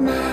my 0.00 0.29